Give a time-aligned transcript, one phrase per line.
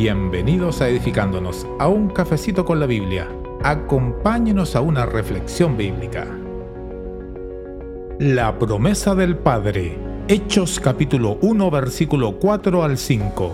[0.00, 3.26] Bienvenidos a Edificándonos, a un cafecito con la Biblia.
[3.64, 6.24] Acompáñenos a una reflexión bíblica.
[8.20, 9.98] La promesa del Padre.
[10.28, 13.52] Hechos capítulo 1 versículo 4 al 5.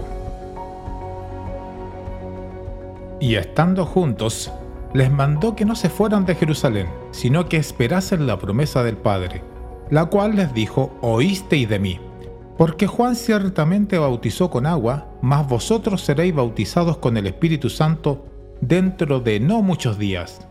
[3.21, 4.53] Y estando juntos,
[4.93, 9.43] les mandó que no se fueran de Jerusalén, sino que esperasen la promesa del Padre,
[9.89, 12.01] la cual les dijo, oísteis de mí
[12.57, 18.27] porque Juan ciertamente bautizó con agua, mas vosotros seréis bautizados con el Espíritu Santo
[18.61, 20.47] dentro de no muchos días.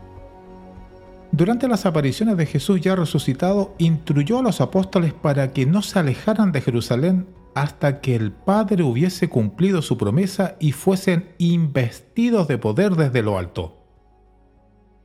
[1.32, 5.98] Durante las apariciones de Jesús ya resucitado, instruyó a los apóstoles para que no se
[5.98, 12.58] alejaran de Jerusalén hasta que el Padre hubiese cumplido su promesa y fuesen investidos de
[12.58, 13.80] poder desde lo alto.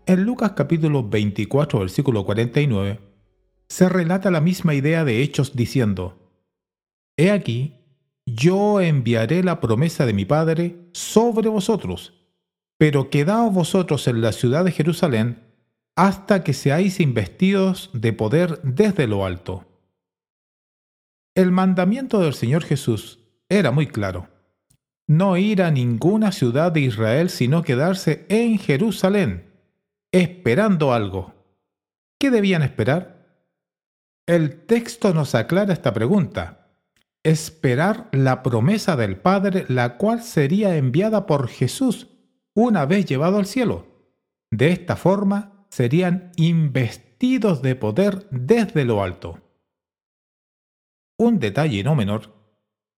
[0.05, 3.00] En Lucas capítulo 24, versículo 49,
[3.67, 6.19] se relata la misma idea de Hechos diciendo,
[7.20, 7.75] He aquí,
[8.25, 12.14] yo enviaré la promesa de mi Padre sobre vosotros,
[12.78, 15.44] pero quedaos vosotros en la ciudad de Jerusalén
[15.98, 19.66] hasta que seáis investidos de poder desde lo alto.
[21.36, 24.30] El mandamiento del Señor Jesús era muy claro.
[25.06, 29.52] No ir a ninguna ciudad de Israel, sino quedarse en Jerusalén,
[30.14, 31.33] esperando algo.
[32.17, 33.44] ¿Qué debían esperar?
[34.26, 36.58] El texto nos aclara esta pregunta
[37.30, 42.08] esperar la promesa del Padre, la cual sería enviada por Jesús
[42.53, 43.88] una vez llevado al cielo.
[44.52, 49.39] De esta forma serían investidos de poder desde lo alto.
[51.17, 52.33] Un detalle no menor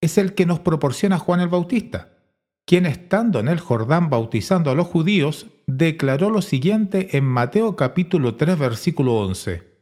[0.00, 2.12] es el que nos proporciona Juan el Bautista,
[2.66, 8.36] quien estando en el Jordán bautizando a los judíos, declaró lo siguiente en Mateo capítulo
[8.36, 9.72] 3 versículo 11.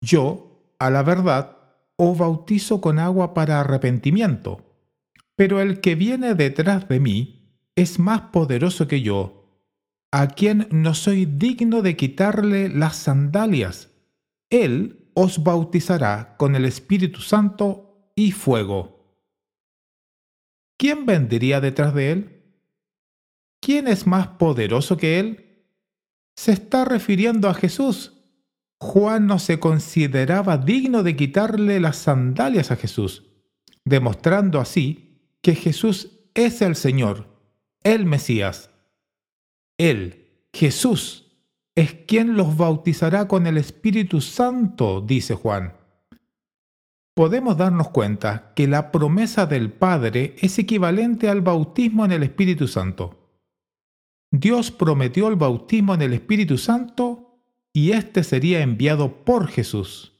[0.00, 1.55] Yo, a la verdad,
[1.96, 4.66] o bautizo con agua para arrepentimiento,
[5.34, 7.36] pero el que viene detrás de mí
[7.74, 9.60] es más poderoso que yo,
[10.12, 13.90] a quien no soy digno de quitarle las sandalias.
[14.50, 18.96] Él os bautizará con el Espíritu Santo y fuego.
[20.78, 22.42] ¿Quién vendría detrás de él?
[23.60, 25.64] ¿Quién es más poderoso que él?
[26.36, 28.15] Se está refiriendo a Jesús,
[28.78, 33.24] Juan no se consideraba digno de quitarle las sandalias a Jesús,
[33.84, 37.28] demostrando así que Jesús es el Señor,
[37.82, 38.70] el Mesías.
[39.78, 41.26] Él, Jesús,
[41.74, 45.74] es quien los bautizará con el Espíritu Santo, dice Juan.
[47.14, 52.68] Podemos darnos cuenta que la promesa del Padre es equivalente al bautismo en el Espíritu
[52.68, 53.40] Santo.
[54.30, 57.25] Dios prometió el bautismo en el Espíritu Santo
[57.76, 60.18] y éste sería enviado por Jesús.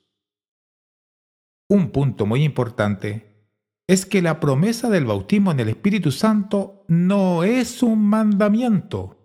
[1.71, 3.49] Un punto muy importante
[3.87, 9.16] es que la promesa del bautismo en el Espíritu Santo no es un mandamiento,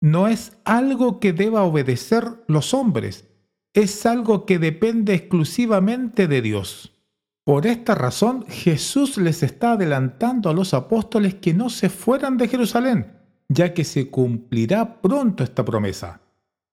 [0.00, 3.26] no es algo que deba obedecer los hombres,
[3.74, 7.02] es algo que depende exclusivamente de Dios.
[7.44, 12.46] Por esta razón Jesús les está adelantando a los apóstoles que no se fueran de
[12.46, 13.18] Jerusalén,
[13.48, 16.20] ya que se cumplirá pronto esta promesa.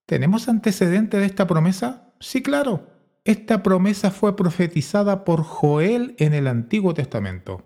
[0.06, 2.14] ¿Tenemos antecedente de esta promesa?
[2.20, 2.92] Sí, claro.
[3.24, 7.64] Esta promesa fue profetizada por Joel en el Antiguo Testamento.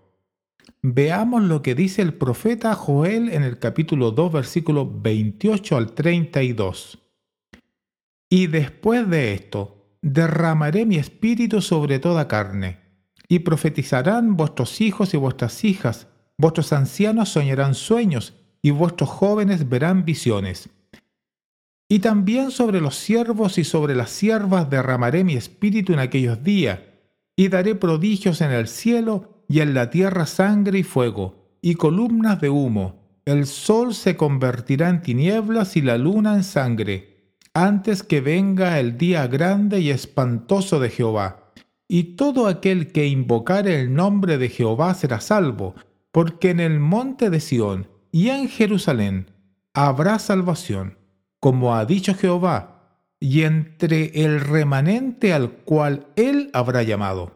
[0.81, 6.99] Veamos lo que dice el profeta Joel en el capítulo 2, versículo 28 al 32.
[8.29, 12.79] Y después de esto, derramaré mi espíritu sobre toda carne,
[13.27, 16.07] y profetizarán vuestros hijos y vuestras hijas,
[16.37, 20.69] vuestros ancianos soñarán sueños, y vuestros jóvenes verán visiones
[21.91, 26.81] y también sobre los siervos y sobre las siervas derramaré mi espíritu en aquellos días,
[27.35, 32.39] y daré prodigios en el cielo y en la tierra sangre y fuego, y columnas
[32.39, 33.21] de humo.
[33.25, 38.97] El sol se convertirá en tinieblas y la luna en sangre, antes que venga el
[38.97, 41.51] día grande y espantoso de Jehová.
[41.87, 45.73] Y todo aquel que invocare el nombre de Jehová será salvo,
[46.11, 49.31] porque en el monte de Sión y en Jerusalén
[49.73, 50.98] habrá salvación
[51.39, 52.79] como ha dicho Jehová,
[53.19, 57.33] y entre el remanente al cual él habrá llamado.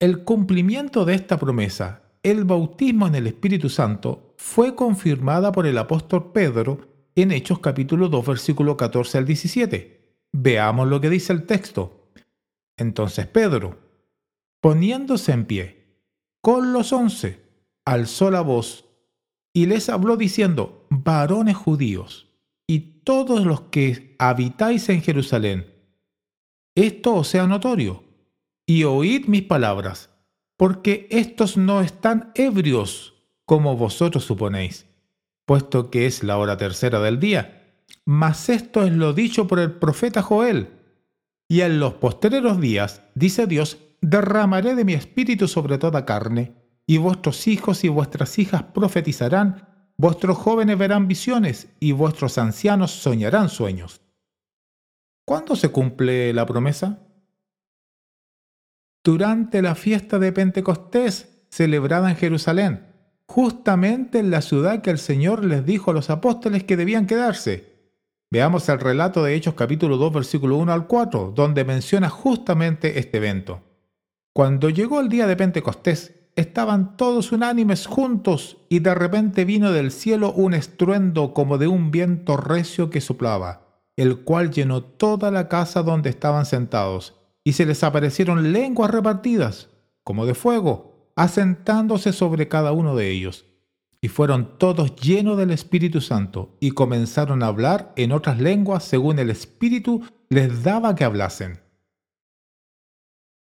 [0.00, 5.78] El cumplimiento de esta promesa, el bautismo en el Espíritu Santo, fue confirmada por el
[5.78, 10.16] apóstol Pedro en Hechos capítulo 2 versículo 14 al 17.
[10.32, 12.10] Veamos lo que dice el texto.
[12.76, 13.78] Entonces Pedro,
[14.60, 15.98] poniéndose en pie,
[16.40, 17.40] con los once,
[17.84, 18.86] alzó la voz
[19.52, 22.31] y les habló diciendo, varones judíos,
[22.72, 25.66] y todos los que habitáis en Jerusalén.
[26.74, 28.02] Esto os sea notorio,
[28.66, 30.08] y oíd mis palabras,
[30.56, 33.12] porque estos no están ebrios,
[33.44, 34.86] como vosotros suponéis,
[35.44, 37.74] puesto que es la hora tercera del día.
[38.06, 40.70] Mas esto es lo dicho por el profeta Joel.
[41.50, 46.54] Y en los postreros días, dice Dios, derramaré de mi espíritu sobre toda carne,
[46.86, 49.71] y vuestros hijos y vuestras hijas profetizarán,
[50.02, 54.02] vuestros jóvenes verán visiones, y vuestros ancianos soñarán sueños.
[55.24, 56.98] ¿Cuándo se cumple la promesa?
[59.04, 62.86] durante la fiesta de Pentecostés celebrada en Jerusalén,
[63.26, 67.72] justamente en la ciudad que el Señor les dijo a los apóstoles que debían quedarse.
[68.30, 73.18] Veamos el relato de Hechos capítulo 2 versículo 1 al 4, donde menciona justamente este
[73.18, 73.62] evento.
[74.32, 79.90] Cuando llegó el día de Pentecostés, estaban todos unánimes juntos y de repente vino del
[79.90, 85.48] cielo un estruendo como de un viento recio que soplaba, el cual llenó toda la
[85.48, 87.14] casa donde estaban sentados
[87.44, 89.68] y se les aparecieron lenguas repartidas,
[90.04, 93.46] como de fuego, asentándose sobre cada uno de ellos.
[94.00, 99.18] Y fueron todos llenos del Espíritu Santo, y comenzaron a hablar en otras lenguas según
[99.18, 101.60] el Espíritu les daba que hablasen.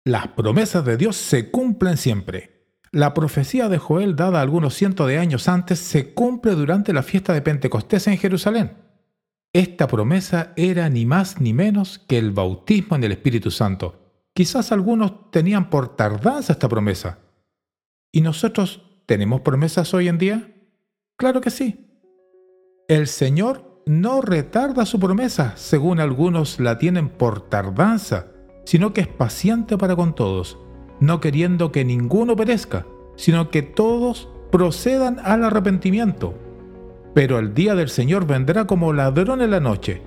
[0.03, 2.56] Las promesas de Dios se cumplen siempre.
[2.91, 7.33] La profecía de Joel dada algunos cientos de años antes se cumple durante la fiesta
[7.33, 8.77] de Pentecostés en Jerusalén.
[9.53, 14.29] Esta promesa era ni más ni menos que el bautismo en el Espíritu Santo.
[14.33, 17.19] Quizás algunos tenían por tardanza esta promesa.
[18.11, 20.53] ¿Y nosotros tenemos promesas hoy en día?
[21.17, 21.87] Claro que sí.
[22.87, 28.27] El Señor no retarda su promesa, según algunos la tienen por tardanza,
[28.65, 30.59] sino que es paciente para con todos,
[30.99, 32.85] no queriendo que ninguno perezca,
[33.15, 36.33] sino que todos procedan al arrepentimiento.
[37.13, 40.01] Pero el día del Señor vendrá como ladrón en la noche,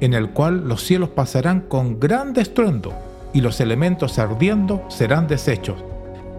[0.00, 2.92] en el cual los cielos pasarán con gran estruendo,
[3.32, 5.84] y los elementos ardiendo serán deshechos,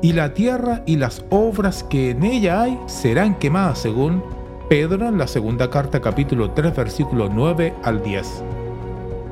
[0.01, 4.23] y la tierra y las obras que en ella hay serán quemadas, según
[4.69, 8.43] Pedro en la segunda carta capítulo 3 versículo 9 al 10.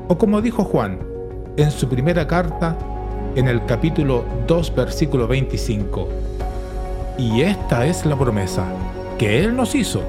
[0.08, 0.98] O como dijo Juan
[1.56, 2.76] en su primera carta
[3.36, 6.08] en el capítulo 2 versículo 25.
[7.18, 8.66] Y esta es la promesa
[9.18, 10.02] que Él nos hizo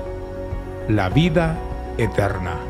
[0.88, 1.58] la vida
[1.98, 2.69] eterna.